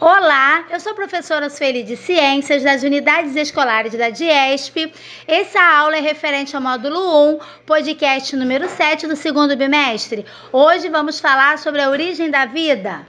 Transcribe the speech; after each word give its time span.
Olá, 0.00 0.64
eu 0.70 0.80
sou 0.80 0.92
professora 0.92 1.48
Sueli 1.48 1.84
de 1.84 1.96
Ciências 1.96 2.64
das 2.64 2.82
Unidades 2.82 3.36
Escolares 3.36 3.96
da 3.96 4.10
DIESP. 4.10 4.92
Essa 5.26 5.62
aula 5.62 5.96
é 5.96 6.00
referente 6.00 6.56
ao 6.56 6.60
módulo 6.60 7.36
1, 7.36 7.38
podcast 7.64 8.34
número 8.34 8.68
7 8.68 9.06
do 9.06 9.14
segundo 9.14 9.56
bimestre. 9.56 10.26
Hoje 10.52 10.88
vamos 10.88 11.20
falar 11.20 11.58
sobre 11.58 11.80
a 11.80 11.90
origem 11.90 12.28
da 12.28 12.44
vida. 12.44 13.06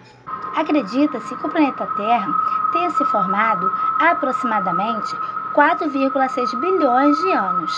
Acredita-se 0.56 1.36
que 1.36 1.48
o 1.48 1.50
planeta 1.50 1.88
Terra 1.98 2.32
tenha 2.72 2.92
se 2.92 3.04
formado 3.06 3.68
há 4.00 4.12
aproximadamente 4.12 5.12
4,6 5.56 6.60
bilhões 6.60 7.18
de 7.18 7.32
anos 7.32 7.72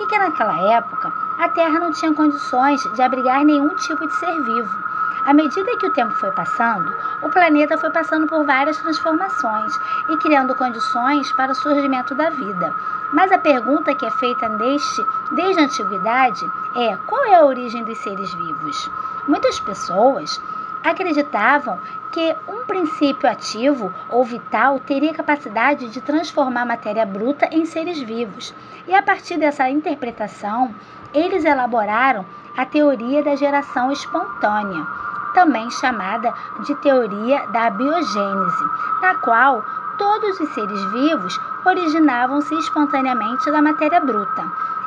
e 0.00 0.06
que 0.06 0.18
naquela 0.18 0.72
época 0.72 1.12
a 1.38 1.50
Terra 1.50 1.80
não 1.80 1.92
tinha 1.92 2.14
condições 2.14 2.80
de 2.94 3.02
abrigar 3.02 3.44
nenhum 3.44 3.76
tipo 3.76 4.06
de 4.06 4.14
ser 4.14 4.42
vivo. 4.42 4.83
À 5.24 5.32
medida 5.32 5.74
que 5.78 5.86
o 5.86 5.92
tempo 5.92 6.14
foi 6.16 6.30
passando, 6.32 6.94
o 7.22 7.30
planeta 7.30 7.78
foi 7.78 7.88
passando 7.88 8.26
por 8.26 8.44
várias 8.44 8.76
transformações 8.76 9.74
e 10.10 10.18
criando 10.18 10.54
condições 10.54 11.32
para 11.32 11.52
o 11.52 11.54
surgimento 11.54 12.14
da 12.14 12.28
vida. 12.28 12.74
Mas 13.10 13.32
a 13.32 13.38
pergunta 13.38 13.94
que 13.94 14.04
é 14.04 14.10
feita 14.10 14.50
neste, 14.50 15.02
desde 15.32 15.62
a 15.62 15.64
antiguidade 15.64 16.44
é: 16.76 16.94
qual 17.06 17.24
é 17.24 17.36
a 17.36 17.44
origem 17.44 17.82
dos 17.84 17.96
seres 17.98 18.34
vivos? 18.34 18.90
Muitas 19.26 19.58
pessoas 19.60 20.38
acreditavam 20.84 21.80
que 22.12 22.36
um 22.46 22.66
princípio 22.66 23.26
ativo 23.26 23.90
ou 24.10 24.26
vital 24.26 24.78
teria 24.78 25.14
capacidade 25.14 25.88
de 25.88 26.02
transformar 26.02 26.66
matéria 26.66 27.06
bruta 27.06 27.48
em 27.50 27.64
seres 27.64 27.98
vivos. 27.98 28.54
E 28.86 28.94
a 28.94 29.02
partir 29.02 29.38
dessa 29.38 29.70
interpretação, 29.70 30.74
eles 31.14 31.46
elaboraram 31.46 32.26
a 32.54 32.66
teoria 32.66 33.22
da 33.22 33.34
geração 33.34 33.90
espontânea 33.90 34.86
também 35.34 35.70
chamada 35.70 36.32
de 36.60 36.74
teoria 36.76 37.46
da 37.48 37.68
biogênese, 37.68 38.64
na 39.02 39.16
qual 39.16 39.62
todos 39.98 40.40
os 40.40 40.48
seres 40.50 40.82
vivos 40.92 41.38
originavam-se 41.64 42.54
espontaneamente 42.54 43.50
da 43.50 43.60
matéria 43.60 44.00
bruta. 44.00 44.44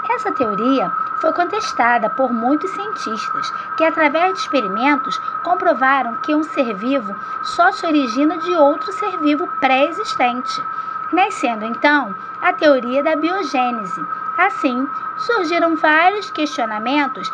Essa 0.09 0.31
teoria 0.31 0.89
foi 1.19 1.33
contestada 1.33 2.09
por 2.09 2.31
muitos 2.31 2.71
cientistas, 2.71 3.53
que, 3.75 3.83
através 3.83 4.33
de 4.33 4.39
experimentos, 4.39 5.19
comprovaram 5.43 6.15
que 6.17 6.33
um 6.33 6.43
ser 6.43 6.73
vivo 6.75 7.13
só 7.43 7.71
se 7.71 7.85
origina 7.85 8.37
de 8.37 8.55
outro 8.55 8.91
ser 8.93 9.17
vivo 9.17 9.47
pré-existente, 9.59 10.63
nascendo 11.11 11.65
então 11.65 12.15
a 12.41 12.53
teoria 12.53 13.03
da 13.03 13.15
biogênese. 13.15 14.05
Assim, 14.37 14.87
surgiram 15.17 15.75
vários 15.75 16.29
questionamentos 16.31 17.31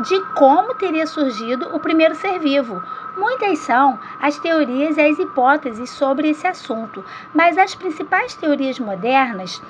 de 0.00 0.20
como 0.34 0.74
teria 0.74 1.06
surgido 1.06 1.74
o 1.74 1.80
primeiro 1.80 2.14
ser 2.14 2.38
vivo. 2.38 2.82
Muitas 3.16 3.58
são 3.58 3.98
as 4.20 4.38
teorias 4.38 4.96
e 4.96 5.00
as 5.00 5.18
hipóteses 5.18 5.90
sobre 5.90 6.30
esse 6.30 6.46
assunto, 6.46 7.04
mas 7.34 7.58
as 7.58 7.74
principais 7.74 8.34
teorias 8.34 8.78
modernas 8.78 9.60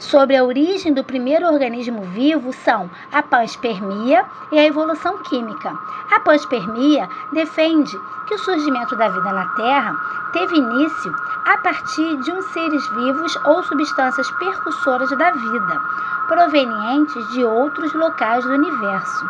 sobre 0.00 0.34
a 0.34 0.42
origem 0.42 0.94
do 0.94 1.04
primeiro 1.04 1.46
organismo 1.46 2.02
vivo 2.02 2.52
são 2.52 2.90
a 3.12 3.22
panspermia 3.22 4.24
e 4.50 4.58
a 4.58 4.64
evolução 4.64 5.18
química. 5.24 5.78
A 6.10 6.20
panspermia 6.20 7.06
defende 7.32 7.96
que 8.26 8.34
o 8.34 8.38
surgimento 8.38 8.96
da 8.96 9.08
vida 9.08 9.32
na 9.32 9.46
Terra 9.56 9.94
teve 10.32 10.56
início 10.56 11.14
a 11.44 11.58
partir 11.58 12.16
de 12.18 12.32
uns 12.32 12.44
seres 12.46 12.86
vivos 12.88 13.36
ou 13.44 13.62
substâncias 13.62 14.30
percussoras 14.32 15.10
da 15.10 15.30
vida, 15.30 15.80
provenientes 16.28 17.28
de 17.28 17.44
outros 17.44 17.92
locais 17.92 18.44
do 18.44 18.52
universo. 18.52 19.28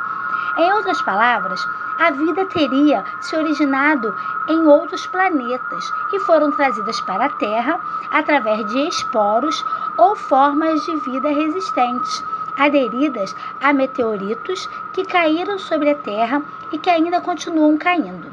Em 0.58 0.72
outras 0.72 1.00
palavras, 1.02 1.66
a 1.98 2.10
vida 2.10 2.44
teria 2.46 3.04
se 3.20 3.36
originado 3.36 4.14
em 4.48 4.66
outros 4.66 5.06
planetas 5.06 5.92
e 6.12 6.20
foram 6.20 6.50
trazidas 6.50 7.00
para 7.02 7.26
a 7.26 7.30
Terra 7.30 7.78
através 8.10 8.66
de 8.66 8.88
esporos 8.88 9.64
ou 9.96 10.16
formas 10.16 10.82
de 10.84 10.96
vida 10.96 11.28
resistentes, 11.28 12.24
aderidas 12.56 13.36
a 13.60 13.72
meteoritos 13.72 14.68
que 14.92 15.04
caíram 15.04 15.58
sobre 15.58 15.90
a 15.90 15.94
Terra 15.94 16.42
e 16.72 16.78
que 16.78 16.90
ainda 16.90 17.20
continuam 17.20 17.76
caindo. 17.76 18.29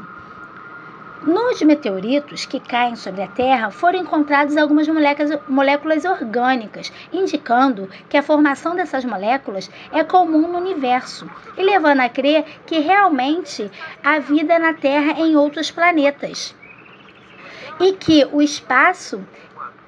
Nos 1.27 1.61
meteoritos 1.61 2.45
que 2.45 2.57
caem 2.57 2.95
sobre 2.95 3.21
a 3.21 3.27
Terra 3.27 3.69
foram 3.69 3.99
encontradas 3.99 4.55
algumas 4.55 4.87
moléculas, 4.87 6.05
orgânicas, 6.05 6.89
indicando 7.11 7.89
que 8.07 8.15
a 8.15 8.23
formação 8.23 8.73
dessas 8.73 9.03
moléculas 9.03 9.69
é 9.91 10.05
comum 10.05 10.47
no 10.47 10.57
universo 10.57 11.29
e 11.57 11.63
levando 11.63 11.99
a 11.99 12.07
crer 12.07 12.45
que 12.65 12.79
realmente 12.79 13.69
há 14.01 14.19
vida 14.19 14.57
na 14.57 14.73
Terra 14.73 15.19
em 15.19 15.35
outros 15.35 15.69
planetas. 15.69 16.55
E 17.77 17.91
que 17.91 18.23
o 18.31 18.41
espaço 18.41 19.21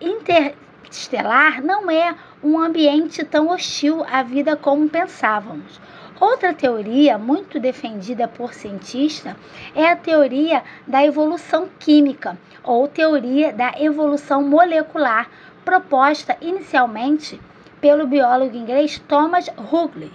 interestelar 0.01 1.63
não 1.63 1.89
é 1.89 2.15
um 2.43 2.59
ambiente 2.59 3.23
tão 3.23 3.47
hostil 3.47 4.03
à 4.11 4.23
vida 4.23 4.57
como 4.57 4.89
pensávamos. 4.89 5.79
Outra 6.19 6.53
teoria 6.53 7.17
muito 7.17 7.61
defendida 7.61 8.27
por 8.27 8.53
cientistas 8.53 9.37
é 9.73 9.89
a 9.89 9.95
teoria 9.95 10.61
da 10.85 11.01
evolução 11.05 11.69
química 11.79 12.37
ou 12.61 12.89
teoria 12.89 13.53
da 13.53 13.71
evolução 13.79 14.43
molecular, 14.43 15.29
proposta 15.63 16.35
inicialmente 16.41 17.39
pelo 17.79 18.05
biólogo 18.05 18.57
inglês 18.57 18.99
Thomas 19.07 19.47
Huxley. 19.57 20.11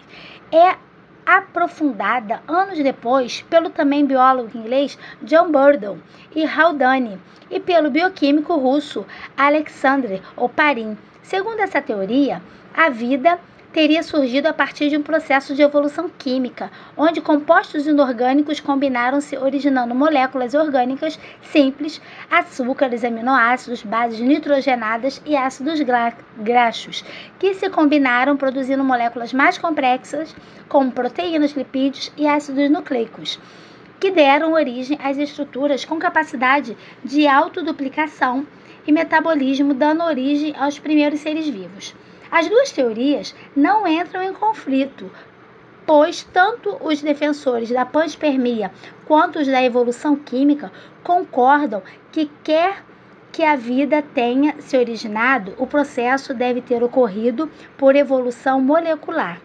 É 0.53 0.76
aprofundada 1.25 2.42
anos 2.47 2.78
depois 2.78 3.41
pelo 3.48 3.71
também 3.71 4.04
biólogo 4.04 4.59
inglês 4.59 4.98
John 5.22 5.50
Burdon 5.50 5.97
e 6.36 6.44
Haldane 6.44 7.19
e 7.50 7.59
pelo 7.59 7.91
bioquímico 7.91 8.54
russo 8.56 9.06
Alexander 9.34 10.21
Oparin. 10.36 10.98
Segundo 11.22 11.60
essa 11.60 11.81
teoria, 11.81 12.42
a 12.75 12.91
vida 12.91 13.38
teria 13.75 14.05
surgido 14.05 14.47
a 14.47 14.53
partir 14.53 14.89
de 14.89 14.97
um 14.97 15.03
processo 15.03 15.53
de 15.53 15.61
evolução 15.61 16.09
química, 16.09 16.71
onde 16.97 17.21
compostos 17.21 17.89
inorgânicos 17.89 18.61
combinaram-se 18.61 19.37
originando 19.37 19.93
moléculas 19.97 20.55
orgânicas 20.55 21.19
simples, 21.43 22.01
açúcares, 22.31 23.03
aminoácidos, 23.03 23.83
bases 23.83 24.21
nitrogenadas 24.21 25.21
e 25.27 25.37
ácidos 25.37 25.81
graxos, 26.39 27.05
que 27.37 27.53
se 27.55 27.69
combinaram 27.69 28.37
produzindo 28.37 28.84
moléculas 28.84 29.33
mais 29.33 29.59
complexas, 29.59 30.37
como 30.69 30.93
proteínas, 30.93 31.51
lipídios 31.51 32.13
e 32.17 32.29
ácidos 32.29 32.71
nucleicos 32.71 33.41
que 33.99 34.11
deram 34.11 34.53
origem 34.53 34.99
às 35.03 35.17
estruturas 35.17 35.84
com 35.84 35.99
capacidade 35.99 36.77
de 37.03 37.27
autoduplicação 37.27 38.47
e 38.87 38.93
metabolismo, 38.93 39.73
dando 39.73 40.05
origem 40.05 40.55
aos 40.59 40.79
primeiros 40.79 41.21
seres 41.21 41.49
vivos. 41.49 41.95
As 42.37 42.49
duas 42.49 42.72
teorias 42.72 43.33
não 43.55 43.87
entram 43.87 44.21
em 44.21 44.33
conflito, 44.33 45.09
pois 45.87 46.25
tanto 46.25 46.77
os 46.84 47.00
defensores 47.00 47.71
da 47.71 47.87
panspermia 47.87 48.72
quanto 49.06 49.39
os 49.39 49.47
da 49.47 49.62
evolução 49.62 50.17
química 50.17 50.72
concordam 51.05 51.81
que 52.11 52.28
quer 52.43 52.83
que 53.31 53.45
a 53.45 53.55
vida 53.55 54.03
tenha 54.03 54.56
se 54.59 54.77
originado, 54.77 55.55
o 55.59 55.65
processo 55.65 56.34
deve 56.34 56.61
ter 56.61 56.83
ocorrido 56.83 57.49
por 57.78 57.95
evolução 57.95 58.61
molecular. 58.61 59.41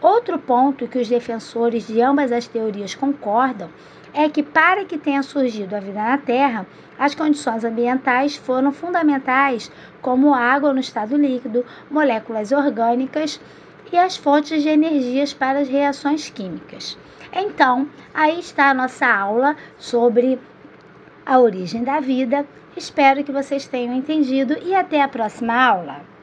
Outro 0.00 0.38
ponto 0.38 0.86
que 0.86 0.98
os 0.98 1.08
defensores 1.08 1.86
de 1.86 2.00
ambas 2.00 2.30
as 2.30 2.46
teorias 2.46 2.94
concordam 2.94 3.68
é 4.14 4.28
que, 4.28 4.42
para 4.42 4.84
que 4.84 4.96
tenha 4.96 5.22
surgido 5.22 5.74
a 5.74 5.80
vida 5.80 6.00
na 6.02 6.18
Terra, 6.18 6.66
as 6.98 7.14
condições 7.14 7.64
ambientais 7.64 8.36
foram 8.36 8.72
fundamentais, 8.72 9.70
como 10.00 10.34
água 10.34 10.72
no 10.72 10.80
estado 10.80 11.16
líquido, 11.16 11.64
moléculas 11.90 12.52
orgânicas 12.52 13.40
e 13.92 13.96
as 13.96 14.16
fontes 14.16 14.62
de 14.62 14.68
energias 14.68 15.32
para 15.32 15.60
as 15.60 15.68
reações 15.68 16.30
químicas. 16.30 16.96
Então, 17.32 17.88
aí 18.14 18.38
está 18.38 18.70
a 18.70 18.74
nossa 18.74 19.06
aula 19.06 19.56
sobre 19.78 20.38
a 21.26 21.38
origem 21.38 21.84
da 21.84 22.00
vida. 22.00 22.46
Espero 22.76 23.24
que 23.24 23.32
vocês 23.32 23.66
tenham 23.66 23.94
entendido 23.94 24.56
e 24.62 24.74
até 24.74 25.02
a 25.02 25.08
próxima 25.08 25.54
aula. 25.54 26.17